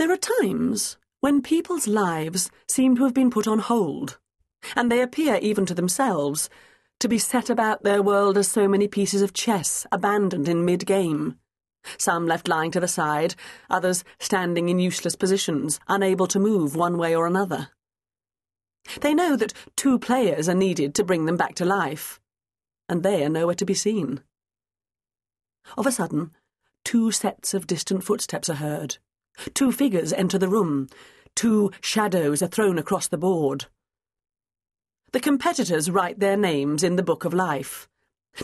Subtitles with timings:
[0.00, 4.18] There are times when people's lives seem to have been put on hold,
[4.74, 6.48] and they appear, even to themselves,
[7.00, 10.86] to be set about their world as so many pieces of chess abandoned in mid
[10.86, 11.38] game.
[11.98, 13.34] Some left lying to the side,
[13.68, 17.68] others standing in useless positions, unable to move one way or another.
[19.02, 22.18] They know that two players are needed to bring them back to life,
[22.88, 24.22] and they are nowhere to be seen.
[25.76, 26.30] Of a sudden,
[26.86, 28.96] two sets of distant footsteps are heard.
[29.54, 30.88] Two figures enter the room.
[31.34, 33.66] Two shadows are thrown across the board.
[35.12, 37.88] The competitors write their names in the Book of Life.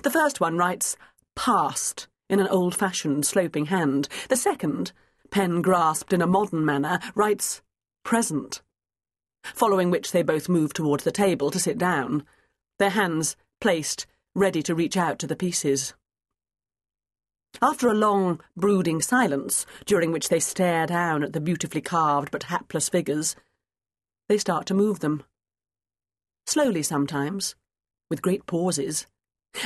[0.02, 0.96] The first one writes,
[1.36, 4.08] Past, in an old-fashioned sloping hand.
[4.28, 4.92] The second,
[5.30, 7.62] pen grasped in a modern manner, writes,
[8.04, 8.62] Present.
[9.54, 12.24] Following which they both move towards the table to sit down,
[12.78, 15.94] their hands placed, ready to reach out to the pieces.
[17.62, 22.44] After a long, brooding silence, during which they stare down at the beautifully carved but
[22.44, 23.36] hapless figures,
[24.28, 25.24] they start to move them.
[26.46, 27.54] Slowly sometimes,
[28.10, 29.06] with great pauses.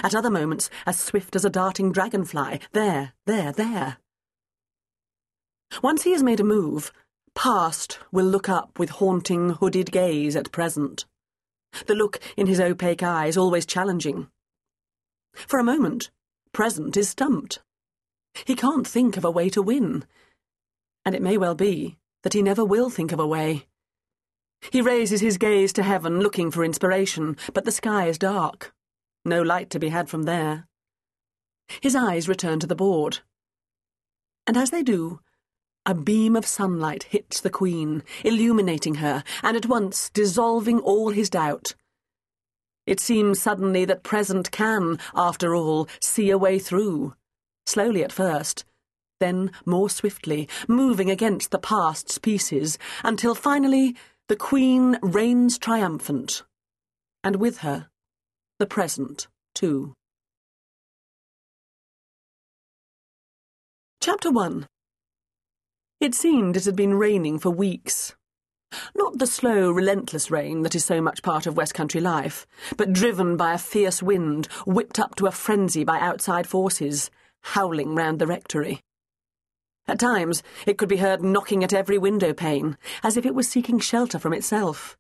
[0.03, 2.61] At other moments, as swift as a darting dragonfly.
[2.73, 3.99] There, there, there.
[5.83, 6.93] Once he has made a move,
[7.35, 11.07] past will look up with haunting, hooded gaze at present.
[11.87, 14.29] The look in his opaque eyes always challenging.
[15.35, 16.11] For a moment,
[16.53, 17.61] present is stumped.
[18.45, 20.05] He can't think of a way to win.
[21.05, 23.67] And it may well be that he never will think of a way.
[24.71, 28.75] He raises his gaze to heaven, looking for inspiration, but the sky is dark.
[29.25, 30.67] No light to be had from there.
[31.81, 33.21] His eyes return to the board.
[34.47, 35.21] And as they do,
[35.87, 41.31] a beam of sunlight hits the Queen, illuminating her, and at once dissolving all his
[41.31, 41.75] doubt.
[42.87, 47.15] It seems suddenly that Present can, after all, see a way through
[47.71, 48.65] slowly at first,
[49.21, 53.97] then more swiftly, moving against the past's pieces, until finally
[54.29, 56.43] the Queen reigns triumphant,
[57.23, 57.89] and with her
[58.59, 59.95] the present, too.
[64.03, 64.67] Chapter 1
[66.01, 68.15] It seemed it had been raining for weeks.
[68.95, 72.47] Not the slow, relentless rain that is so much part of West Country life,
[72.77, 77.11] but driven by a fierce wind, whipped up to a frenzy by outside forces,
[77.43, 78.81] howling round the rectory.
[79.87, 83.49] At times, it could be heard knocking at every window pane, as if it was
[83.49, 84.97] seeking shelter from itself.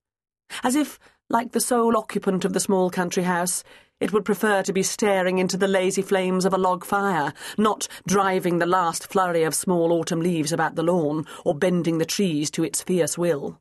[0.64, 0.98] As if,
[1.28, 3.62] like the sole occupant of the small country house,
[4.00, 7.86] it would prefer to be staring into the lazy flames of a log fire, not
[8.06, 12.50] driving the last flurry of small autumn leaves about the lawn, or bending the trees
[12.50, 13.60] to its fierce will.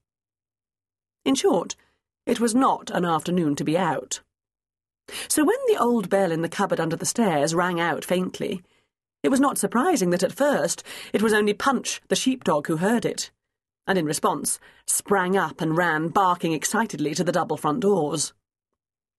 [1.25, 1.75] In short,
[2.25, 4.21] it was not an afternoon to be out.
[5.27, 8.63] So when the old bell in the cupboard under the stairs rang out faintly,
[9.23, 13.05] it was not surprising that at first it was only Punch, the sheepdog, who heard
[13.05, 13.31] it,
[13.85, 18.33] and in response sprang up and ran, barking excitedly, to the double front doors.